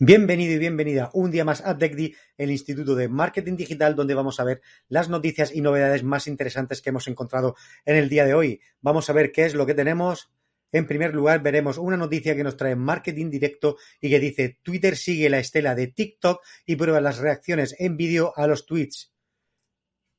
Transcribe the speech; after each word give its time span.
Bienvenido 0.00 0.52
y 0.54 0.58
bienvenida 0.58 1.10
un 1.14 1.30
día 1.30 1.44
más 1.44 1.64
a 1.64 1.78
TechDi, 1.78 2.16
el 2.36 2.50
Instituto 2.50 2.96
de 2.96 3.08
Marketing 3.08 3.54
Digital, 3.54 3.94
donde 3.94 4.14
vamos 4.14 4.40
a 4.40 4.44
ver 4.44 4.60
las 4.88 5.08
noticias 5.08 5.54
y 5.54 5.60
novedades 5.60 6.02
más 6.02 6.26
interesantes 6.26 6.82
que 6.82 6.88
hemos 6.88 7.06
encontrado 7.06 7.54
en 7.84 7.94
el 7.94 8.08
día 8.08 8.24
de 8.24 8.34
hoy. 8.34 8.60
Vamos 8.80 9.08
a 9.08 9.12
ver 9.12 9.30
qué 9.30 9.44
es 9.44 9.54
lo 9.54 9.66
que 9.66 9.74
tenemos. 9.74 10.32
En 10.72 10.88
primer 10.88 11.14
lugar, 11.14 11.44
veremos 11.44 11.78
una 11.78 11.96
noticia 11.96 12.34
que 12.34 12.42
nos 12.42 12.56
trae 12.56 12.74
Marketing 12.74 13.30
Directo 13.30 13.76
y 14.00 14.10
que 14.10 14.18
dice 14.18 14.58
Twitter 14.64 14.96
sigue 14.96 15.30
la 15.30 15.38
estela 15.38 15.76
de 15.76 15.86
TikTok 15.86 16.42
y 16.66 16.74
prueba 16.74 17.00
las 17.00 17.18
reacciones 17.18 17.76
en 17.78 17.96
vídeo 17.96 18.32
a 18.34 18.48
los 18.48 18.66
tweets. 18.66 19.14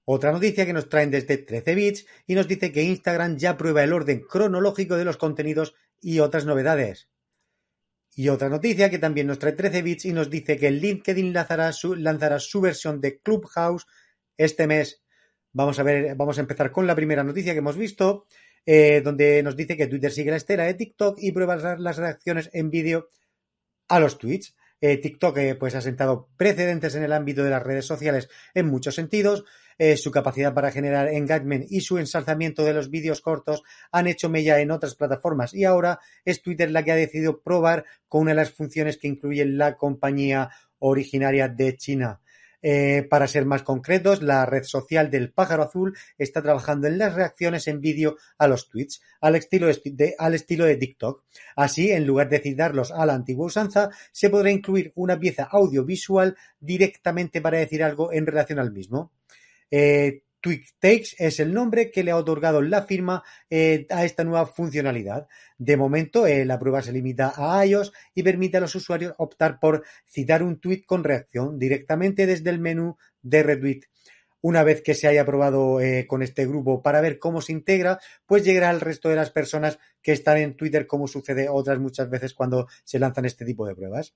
Otra 0.06 0.32
noticia 0.32 0.66
que 0.66 0.72
nos 0.72 0.88
traen 0.88 1.12
desde 1.12 1.38
13 1.38 1.76
bits 1.76 2.06
y 2.28 2.36
nos 2.36 2.48
dice 2.48 2.72
que 2.72 2.84
Instagram 2.84 3.36
ya 3.36 3.58
prueba 3.58 3.84
el 3.84 3.92
orden 3.92 4.22
cronológico 4.22 4.96
de 4.96 5.04
los 5.04 5.18
contenidos 5.18 5.76
y 6.00 6.20
otras 6.20 6.46
novedades. 6.46 7.10
Y 8.18 8.30
otra 8.30 8.48
noticia 8.48 8.90
que 8.90 8.98
también 8.98 9.28
nos 9.28 9.40
trae 9.40 9.52
13 9.52 9.82
bits 9.82 10.06
y 10.06 10.14
nos 10.14 10.30
dice 10.30 10.58
que 10.58 10.72
LinkedIn 10.72 11.34
lanzará 11.34 11.74
su, 11.74 11.96
lanzará 11.96 12.40
su 12.40 12.62
versión 12.62 13.02
de 13.02 13.20
Clubhouse 13.20 13.86
este 14.38 14.68
mes. 14.68 15.04
Vamos 15.52 15.80
a 15.80 15.84
ver, 15.84 16.16
vamos 16.16 16.38
a 16.38 16.42
empezar 16.42 16.72
con 16.72 16.88
la 16.88 16.96
primera 16.96 17.26
noticia 17.26 17.52
que 17.52 17.60
hemos 17.60 17.78
visto, 17.78 18.26
eh, 18.66 19.02
donde 19.04 19.44
nos 19.44 19.58
dice 19.58 19.76
que 19.76 19.88
Twitter 19.88 20.12
sigue 20.12 20.32
la 20.32 20.38
estela 20.38 20.64
de 20.64 20.76
TikTok 20.76 21.18
y 21.22 21.34
prueba 21.34 21.58
las 21.78 21.98
reacciones 21.98 22.50
en 22.54 22.70
vídeo 22.70 23.10
a 23.90 24.00
los 24.00 24.18
tweets. 24.18 24.56
Eh, 24.80 24.98
TikTok 24.98 25.38
eh, 25.38 25.56
pues 25.56 25.76
ha 25.76 25.82
sentado 25.82 26.30
precedentes 26.38 26.96
en 26.96 27.04
el 27.04 27.12
ámbito 27.12 27.44
de 27.44 27.50
las 27.50 27.64
redes 27.64 27.86
sociales 27.86 28.30
en 28.54 28.68
muchos 28.68 28.96
sentidos. 28.96 29.44
Eh, 29.78 29.98
su 29.98 30.10
capacidad 30.10 30.54
para 30.54 30.72
generar 30.72 31.10
engagement 31.10 31.66
y 31.70 31.82
su 31.82 31.98
ensalzamiento 31.98 32.64
de 32.64 32.74
los 32.74 32.90
vídeos 32.90 33.20
cortos 33.20 33.62
han 33.92 34.08
hecho 34.08 34.30
mella 34.30 34.60
en 34.62 34.72
otras 34.72 34.96
plataformas 34.96 35.54
y 35.54 35.66
ahora 35.66 36.00
es 36.24 36.42
Twitter 36.42 36.72
la 36.72 36.84
que 36.84 36.94
ha 36.94 36.96
decidido 36.96 37.42
probar 37.42 37.84
con 38.08 38.22
una 38.22 38.32
de 38.32 38.38
las 38.38 38.52
funciones 38.52 38.98
que 38.98 39.10
incluye 39.10 39.44
la 39.46 39.76
compañía 39.76 40.50
originaria 40.80 41.50
de 41.50 41.76
China. 41.76 42.22
Eh, 42.68 43.06
para 43.08 43.28
ser 43.28 43.46
más 43.46 43.62
concretos, 43.62 44.24
la 44.24 44.44
red 44.46 44.64
social 44.64 45.12
del 45.12 45.32
pájaro 45.32 45.62
azul 45.62 45.96
está 46.18 46.42
trabajando 46.42 46.88
en 46.88 46.98
las 46.98 47.14
reacciones 47.14 47.68
en 47.68 47.80
vídeo 47.80 48.16
a 48.40 48.48
los 48.48 48.70
tweets, 48.70 49.02
al 49.22 49.36
estilo 49.36 49.68
de, 49.68 50.16
al 50.18 50.34
estilo 50.34 50.66
de 50.66 50.78
TikTok. 50.78 51.24
Así, 51.56 51.92
en 51.92 52.08
lugar 52.08 52.28
de 52.28 52.40
citarlos 52.40 52.92
a 52.92 53.06
la 53.06 53.14
antigua 53.14 53.46
usanza, 53.46 53.92
se 54.12 54.32
podrá 54.32 54.50
incluir 54.50 54.92
una 54.96 55.20
pieza 55.20 55.44
audiovisual 55.44 56.36
directamente 56.60 57.40
para 57.40 57.60
decir 57.60 57.84
algo 57.84 58.12
en 58.12 58.26
relación 58.26 58.58
al 58.58 58.72
mismo. 58.72 59.12
Eh, 59.72 60.22
TweetTakes 60.46 61.16
es 61.18 61.40
el 61.40 61.56
nombre 61.56 61.90
que 61.90 62.04
le 62.04 62.12
ha 62.12 62.18
otorgado 62.18 62.62
la 62.62 62.84
firma 62.84 63.24
eh, 63.50 63.88
a 63.90 64.06
esta 64.06 64.24
nueva 64.24 64.46
funcionalidad. 64.46 65.28
De 65.58 65.76
momento, 65.76 66.28
eh, 66.28 66.46
la 66.46 66.60
prueba 66.60 66.84
se 66.84 66.92
limita 66.92 67.34
a 67.36 67.66
iOS 67.66 67.92
y 68.14 68.22
permite 68.22 68.58
a 68.58 68.60
los 68.60 68.76
usuarios 68.76 69.16
optar 69.18 69.60
por 69.60 69.84
citar 70.06 70.44
un 70.44 70.60
tweet 70.60 70.84
con 70.86 71.04
reacción 71.04 71.58
directamente 71.58 72.28
desde 72.28 72.52
el 72.52 72.60
menú 72.60 72.96
de 73.24 73.42
retweet. 73.42 73.82
Una 74.40 74.64
vez 74.64 74.84
que 74.84 74.94
se 74.94 75.08
haya 75.08 75.26
probado 75.26 75.82
eh, 75.82 76.06
con 76.06 76.22
este 76.22 76.46
grupo 76.46 76.84
para 76.84 77.02
ver 77.02 77.18
cómo 77.18 77.42
se 77.42 77.52
integra, 77.52 78.00
pues 78.28 78.44
llegará 78.44 78.70
al 78.70 78.82
resto 78.82 79.10
de 79.10 79.16
las 79.16 79.32
personas 79.32 79.80
que 80.04 80.12
están 80.12 80.38
en 80.38 80.56
Twitter, 80.56 80.86
como 80.86 81.08
sucede 81.08 81.50
otras 81.50 81.80
muchas 81.80 82.08
veces 82.08 82.36
cuando 82.36 82.68
se 82.84 83.00
lanzan 83.00 83.26
este 83.26 83.46
tipo 83.46 83.66
de 83.66 83.74
pruebas. 83.74 84.14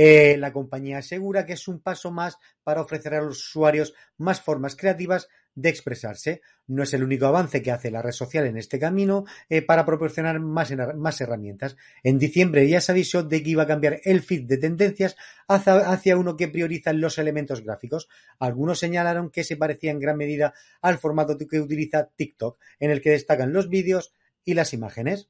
Eh, 0.00 0.36
la 0.38 0.52
compañía 0.52 0.98
asegura 0.98 1.44
que 1.44 1.54
es 1.54 1.66
un 1.66 1.80
paso 1.80 2.12
más 2.12 2.38
para 2.62 2.82
ofrecer 2.82 3.14
a 3.14 3.20
los 3.20 3.48
usuarios 3.48 3.94
más 4.16 4.40
formas 4.40 4.76
creativas 4.76 5.28
de 5.56 5.70
expresarse. 5.70 6.40
No 6.68 6.84
es 6.84 6.94
el 6.94 7.02
único 7.02 7.26
avance 7.26 7.62
que 7.62 7.72
hace 7.72 7.90
la 7.90 8.00
red 8.00 8.12
social 8.12 8.46
en 8.46 8.56
este 8.56 8.78
camino 8.78 9.24
eh, 9.48 9.60
para 9.60 9.84
proporcionar 9.84 10.38
más, 10.38 10.72
más, 10.96 11.20
herramientas. 11.20 11.76
En 12.04 12.16
diciembre 12.16 12.68
ya 12.68 12.80
se 12.80 12.92
avisó 12.92 13.24
de 13.24 13.42
que 13.42 13.50
iba 13.50 13.64
a 13.64 13.66
cambiar 13.66 13.98
el 14.04 14.22
feed 14.22 14.44
de 14.44 14.58
tendencias 14.58 15.16
hacia, 15.48 15.90
hacia, 15.90 16.16
uno 16.16 16.36
que 16.36 16.46
prioriza 16.46 16.92
los 16.92 17.18
elementos 17.18 17.64
gráficos. 17.64 18.08
Algunos 18.38 18.78
señalaron 18.78 19.30
que 19.30 19.42
se 19.42 19.56
parecía 19.56 19.90
en 19.90 19.98
gran 19.98 20.16
medida 20.16 20.54
al 20.80 20.98
formato 20.98 21.36
que 21.36 21.60
utiliza 21.60 22.08
TikTok, 22.14 22.56
en 22.78 22.92
el 22.92 23.00
que 23.00 23.10
destacan 23.10 23.52
los 23.52 23.68
vídeos 23.68 24.12
y 24.44 24.54
las 24.54 24.72
imágenes. 24.72 25.28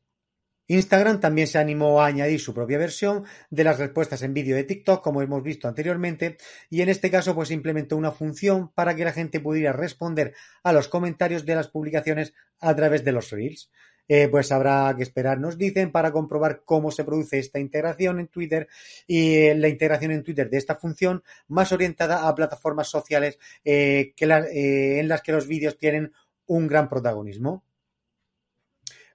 Instagram 0.69 1.19
también 1.19 1.47
se 1.47 1.59
animó 1.59 2.01
a 2.01 2.07
añadir 2.07 2.41
su 2.41 2.55
propia 2.55 2.79
versión 2.79 3.25
de 3.51 3.65
las 3.65 3.79
respuestas 3.79 4.23
en 4.23 4.35
vídeo 4.35 4.55
de 4.55 4.65
TikTok, 4.65 5.03
como 5.03 5.23
hemos 5.23 5.43
visto 5.43 5.67
anteriormente, 5.67 6.37
y 6.71 6.83
en 6.83 6.91
este 6.91 7.11
caso 7.11 7.35
pues 7.35 7.51
implementó 7.51 7.97
una 7.97 8.13
función 8.13 8.71
para 8.75 8.95
que 8.95 9.05
la 9.05 9.13
gente 9.13 9.41
pudiera 9.41 9.73
responder 9.73 10.35
a 10.63 10.73
los 10.73 10.89
comentarios 10.89 11.47
de 11.47 11.55
las 11.55 11.69
publicaciones 11.69 12.35
a 12.61 12.77
través 12.77 13.03
de 13.05 13.13
los 13.13 13.31
Reels. 13.31 13.71
Eh, 14.11 14.29
pues 14.29 14.51
habrá 14.53 14.95
que 14.97 15.03
esperar, 15.03 15.39
nos 15.39 15.59
dicen, 15.59 15.93
para 15.93 16.13
comprobar 16.13 16.63
cómo 16.65 16.91
se 16.91 17.05
produce 17.05 17.39
esta 17.39 17.59
integración 17.59 18.19
en 18.21 18.29
Twitter 18.29 18.67
y 19.07 19.37
eh, 19.37 19.55
la 19.55 19.69
integración 19.69 20.13
en 20.13 20.23
Twitter 20.23 20.49
de 20.49 20.57
esta 20.57 20.77
función 20.77 21.23
más 21.47 21.73
orientada 21.73 22.27
a 22.27 22.35
plataformas 22.35 22.89
sociales 22.89 23.39
eh, 23.65 24.15
que 24.17 24.25
en 24.25 25.09
las 25.09 25.21
que 25.21 25.33
los 25.33 25.47
vídeos 25.47 25.77
tienen 25.77 26.13
un 26.47 26.67
gran 26.67 26.89
protagonismo. 26.89 27.65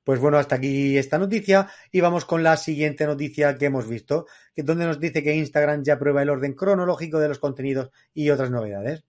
Pues 0.03 0.19
bueno, 0.19 0.37
hasta 0.37 0.55
aquí 0.55 0.97
esta 0.97 1.17
noticia 1.17 1.69
y 1.91 2.01
vamos 2.01 2.25
con 2.25 2.43
la 2.43 2.57
siguiente 2.57 3.05
noticia 3.05 3.57
que 3.57 3.65
hemos 3.65 3.87
visto, 3.87 4.27
que 4.53 4.63
donde 4.63 4.85
nos 4.85 4.99
dice 4.99 5.23
que 5.23 5.35
Instagram 5.35 5.83
ya 5.83 5.97
prueba 5.97 6.21
el 6.21 6.29
orden 6.29 6.53
cronológico 6.53 7.19
de 7.19 7.29
los 7.29 7.39
contenidos 7.39 7.91
y 8.13 8.29
otras 8.29 8.51
novedades. 8.51 9.05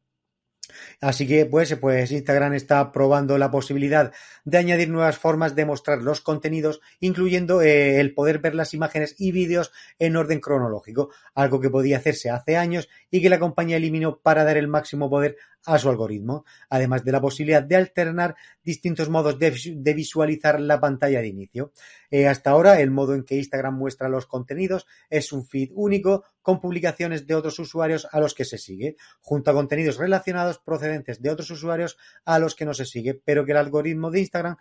Así 1.00 1.26
que 1.26 1.46
pues, 1.46 1.74
pues 1.76 2.10
Instagram 2.10 2.54
está 2.54 2.92
probando 2.92 3.38
la 3.38 3.50
posibilidad 3.50 4.12
de 4.44 4.58
añadir 4.58 4.88
nuevas 4.88 5.18
formas 5.18 5.54
de 5.54 5.66
mostrar 5.66 6.02
los 6.02 6.20
contenidos, 6.20 6.80
incluyendo 7.00 7.62
eh, 7.62 8.00
el 8.00 8.14
poder 8.14 8.38
ver 8.38 8.54
las 8.54 8.74
imágenes 8.74 9.14
y 9.18 9.32
vídeos 9.32 9.72
en 9.98 10.16
orden 10.16 10.40
cronológico, 10.40 11.10
algo 11.34 11.60
que 11.60 11.70
podía 11.70 11.98
hacerse 11.98 12.30
hace 12.30 12.56
años 12.56 12.88
y 13.10 13.20
que 13.20 13.30
la 13.30 13.38
compañía 13.38 13.76
eliminó 13.76 14.18
para 14.18 14.44
dar 14.44 14.56
el 14.56 14.68
máximo 14.68 15.10
poder 15.10 15.36
a 15.66 15.78
su 15.78 15.88
algoritmo, 15.88 16.44
además 16.68 17.04
de 17.04 17.12
la 17.12 17.20
posibilidad 17.20 17.62
de 17.62 17.76
alternar 17.76 18.36
distintos 18.62 19.08
modos 19.08 19.38
de, 19.38 19.94
visualizar 19.94 20.60
la 20.60 20.80
pantalla 20.80 21.20
de 21.20 21.28
inicio. 21.28 21.72
Eh, 22.10 22.26
hasta 22.26 22.50
ahora, 22.50 22.80
el 22.80 22.90
modo 22.90 23.14
en 23.14 23.24
que 23.24 23.36
Instagram 23.36 23.76
muestra 23.76 24.08
los 24.08 24.26
contenidos 24.26 24.86
es 25.10 25.32
un 25.32 25.46
feed 25.46 25.70
único 25.74 26.24
con 26.42 26.60
publicaciones 26.60 27.26
de 27.26 27.34
otros 27.34 27.58
usuarios 27.58 28.06
a 28.12 28.20
los 28.20 28.34
que 28.34 28.44
se 28.44 28.58
sigue, 28.58 28.96
junto 29.22 29.50
a 29.50 29.54
contenidos 29.54 29.96
relacionados 29.96 30.58
procedentes 30.58 31.22
de 31.22 31.30
otros 31.30 31.50
usuarios 31.50 31.96
a 32.24 32.38
los 32.38 32.54
que 32.54 32.66
no 32.66 32.74
se 32.74 32.84
sigue, 32.84 33.14
pero 33.14 33.46
que 33.46 33.52
el 33.52 33.58
algoritmo 33.58 34.10
de 34.10 34.20
Instagram 34.20 34.56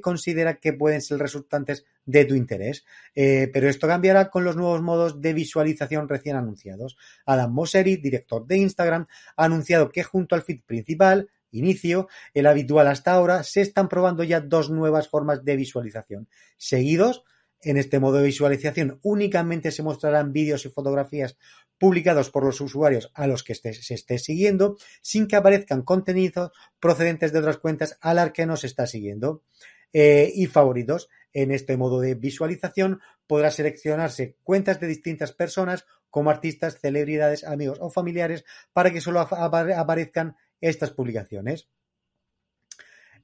considera 0.00 0.54
que 0.54 0.72
pueden 0.72 1.02
ser 1.02 1.18
resultantes 1.18 1.84
de 2.08 2.24
tu 2.24 2.34
interés. 2.34 2.84
Eh, 3.14 3.50
pero 3.52 3.68
esto 3.68 3.86
cambiará 3.86 4.30
con 4.30 4.42
los 4.42 4.56
nuevos 4.56 4.80
modos 4.80 5.20
de 5.20 5.34
visualización 5.34 6.08
recién 6.08 6.36
anunciados. 6.36 6.96
Adam 7.26 7.52
Mosseri, 7.52 7.96
director 7.96 8.46
de 8.46 8.56
Instagram, 8.56 9.06
ha 9.36 9.44
anunciado 9.44 9.90
que 9.90 10.02
junto 10.02 10.34
al 10.34 10.42
feed 10.42 10.62
principal, 10.64 11.28
inicio, 11.50 12.08
el 12.32 12.46
habitual 12.46 12.86
hasta 12.86 13.12
ahora, 13.12 13.42
se 13.42 13.60
están 13.60 13.88
probando 13.88 14.24
ya 14.24 14.40
dos 14.40 14.70
nuevas 14.70 15.08
formas 15.08 15.44
de 15.44 15.56
visualización. 15.56 16.28
Seguidos, 16.56 17.24
en 17.60 17.76
este 17.76 18.00
modo 18.00 18.18
de 18.18 18.24
visualización 18.24 19.00
únicamente 19.02 19.70
se 19.70 19.82
mostrarán 19.82 20.32
vídeos 20.32 20.64
y 20.64 20.70
fotografías 20.70 21.36
publicados 21.76 22.30
por 22.30 22.44
los 22.44 22.60
usuarios 22.62 23.10
a 23.14 23.26
los 23.26 23.42
que 23.42 23.54
se 23.54 23.94
esté 23.94 24.18
siguiendo, 24.18 24.78
sin 25.02 25.28
que 25.28 25.36
aparezcan 25.36 25.82
contenidos 25.82 26.52
procedentes 26.80 27.32
de 27.32 27.40
otras 27.40 27.58
cuentas 27.58 27.98
a 28.00 28.14
las 28.14 28.32
que 28.32 28.46
nos 28.46 28.64
está 28.64 28.86
siguiendo. 28.86 29.42
Eh, 29.92 30.30
y 30.34 30.46
favoritos. 30.46 31.08
En 31.32 31.50
este 31.50 31.76
modo 31.76 32.00
de 32.00 32.14
visualización 32.14 33.00
podrá 33.26 33.50
seleccionarse 33.50 34.36
cuentas 34.42 34.80
de 34.80 34.86
distintas 34.86 35.32
personas 35.32 35.86
como 36.10 36.30
artistas, 36.30 36.80
celebridades, 36.80 37.44
amigos 37.44 37.78
o 37.80 37.90
familiares 37.90 38.44
para 38.72 38.90
que 38.90 39.00
solo 39.00 39.20
aparezcan 39.20 40.36
estas 40.60 40.90
publicaciones. 40.90 41.68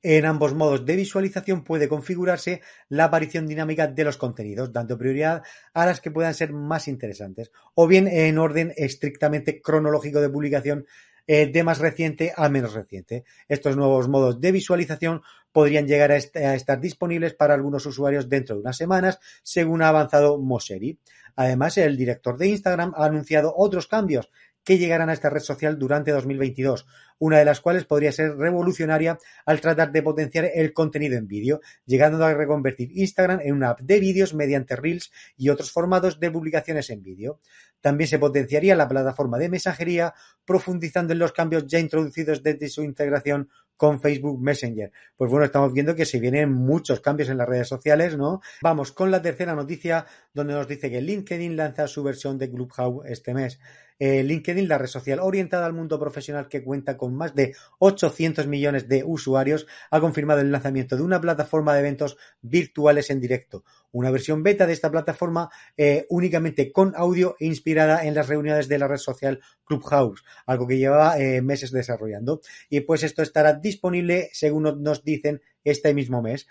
En 0.07 0.27
ambos 0.27 0.53
modos 0.53 0.85
de 0.85 0.97
visualización 0.97 1.65
puede 1.65 1.89
configurarse 1.89 2.61
la 2.91 3.05
aparición 3.05 3.47
dinámica 3.47 3.87
de 3.87 4.05
los 4.05 4.19
contenidos, 4.19 4.71
dando 4.71 4.99
prioridad 4.99 5.43
a 5.73 5.87
las 5.87 6.03
que 6.03 6.11
puedan 6.11 6.35
ser 6.35 6.53
más 6.53 6.89
interesantes, 6.89 7.51
o 7.75 7.87
bien 7.87 8.07
en 8.07 8.37
orden 8.37 8.75
estrictamente 8.77 9.63
cronológico 9.63 10.21
de 10.21 10.29
publicación 10.29 10.87
eh, 11.27 11.47
de 11.47 11.65
más 11.65 11.79
reciente 11.79 12.33
a 12.37 12.49
menos 12.49 12.75
reciente. 12.75 13.25
Estos 13.49 13.77
nuevos 13.77 14.09
modos 14.09 14.41
de 14.41 14.53
visualización 14.53 15.23
podrían 15.53 15.87
llegar 15.87 16.11
a, 16.11 16.17
estar 16.17 16.81
disponibles 16.81 17.35
para 17.35 17.55
algunos 17.55 17.87
usuarios 17.87 18.29
dentro 18.29 18.57
de 18.57 18.63
unas 18.63 18.77
semanas, 18.77 19.21
según 19.43 19.83
ha 19.83 19.89
avanzado 19.89 20.39
Mosseri. 20.39 20.99
Además, 21.37 21.79
el 21.79 21.97
director 21.97 22.37
de 22.37 22.49
Instagram 22.49 22.93
ha 22.97 23.05
anunciado 23.05 23.55
otros 23.57 23.87
cambios 23.87 24.31
que 24.65 24.79
llegarán 24.79 25.11
a 25.11 25.13
esta 25.13 25.31
red 25.31 25.43
social 25.43 25.79
durante 25.79 26.11
2022. 26.11 26.87
una 27.19 27.39
de 27.39 27.45
las 27.45 27.61
cuales 27.61 27.85
podría 27.85 28.11
ser 28.11 28.37
revolucionaria 28.37 29.19
al 29.47 29.61
tratar 29.61 29.93
de 29.93 30.03
potenciar 30.03 30.51
el 30.53 30.73
contenido 30.73 31.17
en 31.17 31.29
vídeo, 31.29 31.61
llegando 31.87 32.25
a 32.25 32.35
reconvertir 32.35 32.91
Instagram 32.93 33.41
en 33.43 33.55
una 33.55 33.71
app 33.71 33.81
de 33.81 34.01
vídeos 34.01 34.35
mediante 34.35 34.75
Reels 34.75 35.13
y 35.37 35.49
otros 35.49 35.71
formatos 35.71 36.19
de 36.19 36.31
publicaciones 36.31 36.91
en 36.91 37.03
vídeo. 37.03 37.41
También 37.81 38.09
se 38.09 38.19
potenciaría 38.19 38.75
la 38.75 38.89
plataforma 38.89 39.39
de 39.39 39.49
mensajería, 39.49 40.15
profundizando 40.45 41.13
en 41.13 41.19
los 41.19 41.33
cambios 41.33 41.67
ya 41.67 41.79
introducidos 41.79 42.43
desde 42.43 42.69
su 42.69 42.83
integración 42.83 43.49
con 43.77 44.01
Facebook 44.01 44.41
Messenger. 44.41 44.91
Pues 45.17 45.31
bueno, 45.31 45.45
estamos 45.45 45.73
viendo 45.73 45.95
que 45.95 46.07
se 46.07 46.21
vienen 46.21 46.53
muchos 46.53 47.01
cambios 47.01 47.29
en 47.29 47.39
las 47.39 47.49
redes 47.49 47.69
sociales, 47.69 48.17
¿no? 48.17 48.41
Vamos 48.63 48.93
con 48.93 49.11
la 49.11 49.21
tercera 49.21 49.55
noticia, 49.55 50.07
donde 50.33 50.55
nos 50.55 50.69
dice 50.69 50.91
que 50.91 51.01
LinkedIn 51.01 51.57
lanza 51.57 51.87
su 51.87 52.03
versión 52.03 52.39
de 52.39 52.51
Clubhouse 52.51 53.05
este 53.07 53.35
mes. 53.35 53.59
Eh, 53.99 54.23
LinkedIn, 54.23 54.69
la 54.69 54.79
red 54.79 54.89
social 54.89 55.21
orientada 55.21 55.67
al 55.67 55.73
mundo 55.73 55.99
profesional 55.99 56.49
que 56.49 56.65
cuenta 56.65 56.97
con 56.97 57.15
más 57.15 57.35
de 57.35 57.55
800 57.79 58.47
millones 58.47 58.89
de 58.89 59.05
usuarios, 59.05 59.67
ha 59.91 60.01
confirmado 60.01 60.41
el 60.41 60.51
lanzamiento 60.51 60.97
de 60.97 61.03
una 61.03 61.21
plataforma 61.21 61.75
de 61.75 61.81
eventos 61.81 62.17
virtuales 62.41 63.11
en 63.11 63.21
directo. 63.21 63.65
Una 63.93 64.11
versión 64.11 64.43
beta 64.43 64.67
de 64.67 64.73
esta 64.73 64.91
plataforma 64.91 65.49
eh, 65.77 66.07
únicamente 66.09 66.73
con 66.73 66.93
audio 66.97 67.37
inspirada 67.39 68.05
en 68.05 68.15
las 68.15 68.29
reuniones 68.29 68.69
de 68.69 68.79
la 68.79 68.89
red 68.89 68.97
social 68.99 69.41
Clubhouse, 69.65 70.25
algo 70.47 70.67
que 70.67 70.79
llevaba 70.79 71.19
eh, 71.19 71.41
meses 71.43 71.71
desarrollando. 71.71 72.41
Y 72.69 72.81
pues 72.81 73.05
esto 73.05 73.23
estará 73.23 73.55
disponible, 73.55 74.31
según 74.33 74.83
nos 74.83 75.05
dicen, 75.05 75.41
este 75.63 75.95
mismo 75.95 76.23
mes. 76.23 76.47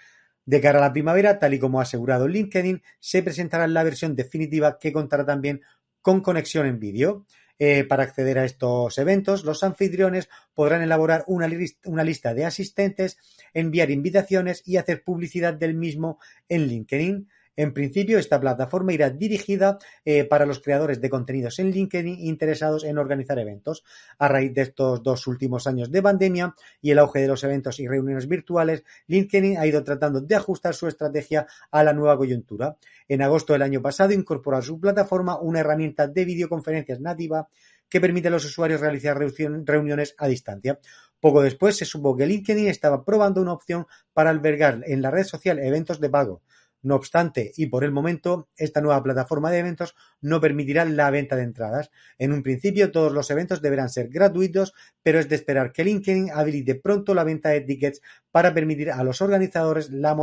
De 0.45 0.59
cara 0.59 0.79
a 0.79 0.81
la 0.81 0.91
primavera, 0.91 1.39
tal 1.39 1.53
y 1.53 1.59
como 1.59 1.79
ha 1.79 1.83
asegurado 1.83 2.27
LinkedIn, 2.27 2.83
se 2.99 3.23
presentará 3.23 3.65
la 3.65 3.83
versión 3.83 4.13
definitiva 4.13 4.77
que 4.77 4.91
contará 4.91 5.25
también 5.25 5.61
con 6.03 6.21
conexión 6.21 6.67
en 6.67 6.79
vídeo. 6.79 7.25
Eh, 7.57 7.83
para 7.85 8.03
acceder 8.03 8.39
a 8.39 8.45
estos 8.45 8.97
eventos, 8.97 9.45
los 9.45 9.63
anfitriones 9.63 10.27
podrán 10.53 10.81
elaborar 10.81 11.23
una, 11.27 11.47
una, 11.85 12.03
lista 12.03 12.33
de 12.33 12.45
asistentes, 12.45 13.17
enviar 13.53 13.89
invitaciones 13.89 14.63
y 14.65 14.77
hacer 14.77 15.03
publicidad 15.03 15.53
del 15.53 15.73
mismo 15.75 16.19
en 16.49 16.67
LinkedIn. 16.67 17.29
En 17.55 17.71
principio, 17.71 18.17
esta 18.17 18.39
plataforma 18.39 18.93
irá 18.93 19.11
dirigida 19.11 19.77
eh, 20.05 20.23
para 20.23 20.47
los 20.47 20.59
creadores 20.59 20.99
de 20.99 21.09
contenidos 21.09 21.59
en 21.59 21.69
LinkedIn 21.69 22.25
interesados 22.25 22.83
en 22.83 22.97
organizar 22.97 23.37
eventos. 23.37 23.83
A 24.17 24.27
raíz 24.27 24.53
de 24.55 24.63
estos 24.63 25.03
dos 25.03 25.27
últimos 25.27 25.67
años 25.67 25.91
de 25.91 26.01
pandemia 26.01 26.55
y 26.81 26.91
el 26.91 26.99
auge 26.99 27.21
de 27.21 27.27
los 27.27 27.43
eventos 27.43 27.79
y 27.79 27.87
reuniones 27.87 28.27
virtuales, 28.27 28.83
LinkedIn 29.05 29.59
ha 29.59 29.67
ido 29.67 29.83
tratando 29.83 30.19
de 30.19 30.35
ajustar 30.35 30.73
su 30.73 30.87
estrategia 30.87 31.45
a 31.69 31.83
la 31.83 31.93
nueva 31.93 32.17
coyuntura. 32.17 32.75
En 33.07 33.21
agosto 33.21 33.53
del 33.53 33.61
año 33.61 33.83
pasado 33.83 34.13
incorporó 34.13 34.57
a 34.57 34.61
su 34.63 34.79
plataforma 34.79 35.39
una 35.39 35.59
herramienta 35.59 36.07
de 36.07 36.25
videoconferencias 36.25 36.99
nativa 37.01 37.47
que 37.87 38.01
permite 38.01 38.29
a 38.29 38.31
los 38.31 38.45
usuarios 38.45 38.81
realizar 38.81 39.15
reuniones 39.17 40.15
a 40.17 40.27
distancia. 40.27 40.79
Poco 41.19 41.43
después 41.43 41.77
se 41.77 41.85
supo 41.85 42.17
que 42.17 42.25
LinkedIn 42.25 42.67
estaba 42.67 43.05
probando 43.05 43.39
una 43.39 43.53
opción 43.53 43.85
para 44.11 44.31
albergar 44.31 44.81
en 44.87 45.03
la 45.03 45.11
red 45.11 45.23
social 45.23 45.59
eventos 45.59 45.99
de 45.99 46.09
pago. 46.09 46.41
No 46.83 46.95
obstante, 46.95 47.53
y 47.55 47.67
por 47.67 47.85
el 47.85 47.91
momento, 47.91 48.49
esta 48.57 48.81
nueva 48.81 49.01
plataforma 49.01 49.49
de 49.49 49.59
eventos 49.59 49.95
no 50.19 50.41
permitirá 50.41 50.83
la 50.83 51.09
venta 51.09 51.37
de 51.37 51.43
entradas. 51.43 51.91
En 52.17 52.33
un 52.33 52.43
principio, 52.43 52.91
todos 52.91 53.13
los 53.13 53.31
eventos 53.31 53.61
deberán 53.61 53.89
ser 53.89 54.09
gratuitos, 54.09 54.73
pero 55.01 55.17
es 55.19 55.29
de 55.29 55.35
esperar 55.35 55.71
que 55.71 55.85
LinkedIn 55.85 56.31
habilite 56.31 56.75
pronto 56.75 57.13
la 57.13 57.23
venta 57.23 57.49
de 57.49 57.61
tickets 57.61 58.01
para 58.31 58.53
permitir 58.53 58.91
a 58.91 59.01
los 59.05 59.21
organizadores 59.21 59.91
la 59.91 60.13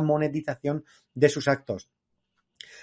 monetización 0.00 0.84
de 1.12 1.28
sus 1.28 1.48
actos. 1.48 1.90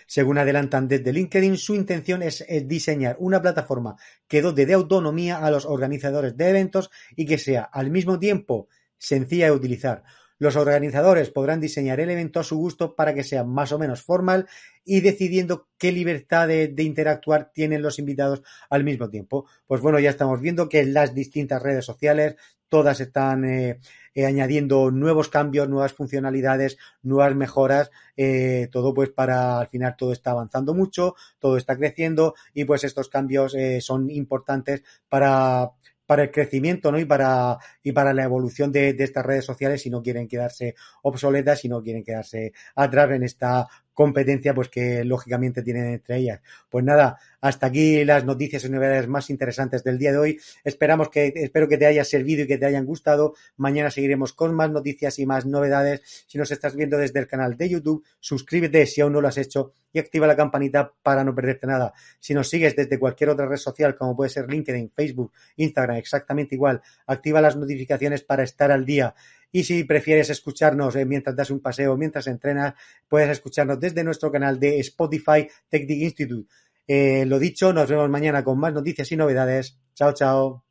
Según 0.06 0.38
adelantan 0.38 0.90
desde 0.90 1.14
LinkedIn, 1.14 1.56
su 1.56 1.76
intención 1.76 2.24
es 2.24 2.46
diseñar 2.66 3.16
una 3.20 3.42
plataforma 3.42 3.96
que 4.28 4.42
dote 4.42 4.66
de 4.66 4.74
autonomía 4.74 5.38
a 5.38 5.50
los 5.50 5.66
organizadores 5.66 6.36
de 6.36 6.50
eventos 6.50 6.92
y 7.16 7.26
que 7.26 7.38
sea 7.38 7.64
al 7.64 7.90
mismo 7.90 8.20
tiempo 8.20 8.68
sencilla 8.98 9.46
de 9.46 9.52
utilizar. 9.54 10.04
Los 10.40 10.56
organizadores 10.56 11.30
podrán 11.30 11.60
diseñar 11.60 12.00
el 12.00 12.10
evento 12.10 12.40
a 12.40 12.44
su 12.44 12.58
gusto 12.58 12.96
para 12.96 13.14
que 13.14 13.24
sea 13.24 13.44
más 13.44 13.72
o 13.72 13.80
menos 13.80 14.02
formal 14.02 14.48
y 14.84 15.02
decidiendo 15.02 15.68
qué 15.78 15.92
libertad 15.92 16.48
de, 16.48 16.74
interactuar 16.78 17.52
tienen 17.54 17.82
los 17.82 18.00
invitados 18.00 18.42
al 18.70 18.84
mismo 18.84 19.10
tiempo. 19.10 19.46
Pues 19.68 19.82
bueno, 19.82 20.00
ya 20.00 20.10
estamos 20.10 20.42
viendo 20.42 20.70
que 20.70 20.86
las 20.86 21.14
distintas 21.14 21.62
redes 21.62 21.86
sociales 21.86 22.36
todas 22.74 23.00
están 23.02 23.46
eh, 23.46 23.80
eh, 24.16 24.26
añadiendo 24.26 24.90
nuevos 24.90 25.30
cambios, 25.30 25.70
nuevas 25.70 25.94
funcionalidades, 25.94 26.80
nuevas 27.04 27.36
mejoras, 27.36 27.92
eh, 28.18 28.68
todo 28.72 28.96
pues 28.96 29.10
para 29.12 29.60
al 29.60 29.68
final 29.68 29.96
todo 29.96 30.12
está 30.12 30.32
avanzando 30.32 30.74
mucho, 30.74 31.14
todo 31.38 31.58
está 31.58 31.78
creciendo 31.78 32.34
y 32.52 32.66
pues 32.66 32.84
estos 32.84 33.10
cambios 33.10 33.56
son 33.82 34.10
importantes 34.10 34.82
para 35.08 35.70
para 36.06 36.24
el 36.24 36.32
crecimiento 36.32 36.92
¿no? 36.92 37.00
y, 37.00 37.06
para, 37.06 37.58
y 37.82 37.92
para 37.92 38.14
la 38.14 38.24
evolución 38.24 38.72
de, 38.72 38.94
de, 38.94 39.04
estas 39.04 39.26
redes 39.26 39.46
sociales 39.46 39.82
si 39.82 39.90
no 39.90 40.02
quieren 40.02 40.28
quedarse 40.28 40.76
obsoletas, 41.02 41.60
si 41.60 41.70
no 41.70 41.82
quieren 41.82 42.04
quedarse 42.04 42.54
atrás 42.76 43.12
en 43.12 43.24
esta 43.24 43.68
competencia 43.94 44.54
pues 44.54 44.70
que 44.70 45.04
lógicamente 45.04 45.62
tienen 45.62 45.94
entre 45.94 46.18
ellas. 46.18 46.42
Pues 46.70 46.84
nada, 46.84 47.20
hasta 47.42 47.68
aquí 47.68 48.04
las 48.06 48.26
noticias 48.26 48.64
y 48.66 48.70
novedades 48.70 49.08
más 49.08 49.30
interesantes 49.30 49.84
del 49.84 49.98
día 49.98 50.12
de 50.12 50.18
hoy. 50.18 50.40
Esperamos 50.64 51.10
que, 51.10 51.32
espero 51.36 51.68
que 51.68 51.78
te 51.78 51.86
haya 51.86 52.04
servido 52.04 52.44
y 52.44 52.48
que 52.48 52.58
te 52.58 52.66
hayan 52.66 52.86
gustado. 52.86 53.36
Mañana 53.58 53.92
seguiremos 53.92 54.34
con 54.34 54.54
más 54.54 54.72
noticias 54.72 55.20
y 55.20 55.26
más 55.26 55.46
novedades. 55.46 56.26
Si 56.28 56.38
nos 56.38 56.52
estás 56.52 56.76
viendo 56.76 56.98
desde 56.98 57.20
el 57.20 57.28
canal 57.28 57.58
de 57.58 57.70
YouTube, 57.70 58.04
suscríbete 58.20 58.86
si 58.86 59.02
aún 59.02 59.14
no 59.14 59.22
lo 59.22 59.28
has 59.28 59.38
hecho 59.38 59.74
y 59.94 60.00
activa 60.00 60.26
la 60.26 60.36
campanita 60.36 60.92
para 61.04 61.24
no 61.24 61.36
perderte 61.36 61.68
nada. 61.68 61.94
Si 62.20 62.34
nos 62.34 62.50
sigues 62.50 62.76
desde 62.76 63.00
cualquier 63.00 63.30
otra 63.30 63.46
red 63.46 63.58
social, 63.58 63.96
como 63.96 64.16
puede 64.16 64.30
ser 64.30 64.50
LinkedIn, 64.50 64.92
Facebook, 64.96 65.32
Instagram, 65.56 65.98
exactamente 65.98 66.56
igual, 66.56 66.82
activa 67.06 67.42
las 67.42 67.56
notificaciones 67.56 68.24
para 68.24 68.44
estar 68.44 68.72
al 68.72 68.86
día. 68.86 69.14
Y 69.54 69.64
si 69.64 69.84
prefieres 69.84 70.32
escucharnos 70.32 70.96
eh, 70.96 71.06
mientras 71.06 71.36
das 71.36 71.52
un 71.52 71.62
paseo, 71.62 71.96
mientras 71.96 72.26
entrenas, 72.28 72.74
puedes 73.08 73.30
escucharnos 73.30 73.80
desde 73.80 74.04
nuestro 74.04 74.32
canal 74.32 74.60
de 74.60 74.80
Spotify 74.80 75.48
Technic 75.70 76.02
Institute. 76.02 76.50
Eh, 76.88 77.24
lo 77.26 77.38
dicho, 77.40 77.72
nos 77.72 77.88
vemos 77.88 78.10
mañana 78.10 78.44
con 78.44 78.60
más 78.60 78.74
noticias 78.74 79.12
y 79.12 79.16
novedades. 79.16 79.78
Chao, 79.94 80.14
chao. 80.14 80.64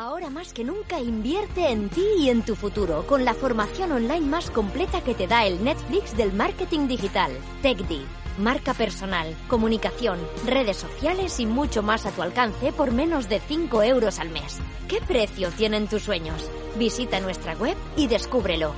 Ahora 0.00 0.30
más 0.30 0.54
que 0.54 0.64
nunca 0.64 0.98
invierte 0.98 1.68
en 1.68 1.90
ti 1.90 2.02
y 2.20 2.30
en 2.30 2.40
tu 2.40 2.56
futuro 2.56 3.06
con 3.06 3.26
la 3.26 3.34
formación 3.34 3.92
online 3.92 4.22
más 4.22 4.50
completa 4.50 5.04
que 5.04 5.14
te 5.14 5.26
da 5.26 5.44
el 5.44 5.62
Netflix 5.62 6.16
del 6.16 6.32
marketing 6.32 6.88
digital, 6.88 7.30
TechD 7.60 8.06
marca 8.38 8.72
personal, 8.72 9.36
comunicación, 9.48 10.18
redes 10.46 10.78
sociales 10.78 11.38
y 11.38 11.46
mucho 11.46 11.82
más 11.82 12.06
a 12.06 12.12
tu 12.12 12.22
alcance 12.22 12.72
por 12.72 12.92
menos 12.92 13.28
de 13.28 13.40
5 13.40 13.82
euros 13.82 14.18
al 14.18 14.30
mes. 14.30 14.58
¿Qué 14.88 15.00
precio 15.06 15.50
tienen 15.50 15.86
tus 15.86 16.02
sueños? 16.02 16.50
Visita 16.78 17.20
nuestra 17.20 17.54
web 17.54 17.76
y 17.96 18.06
descúbrelo 18.06 18.72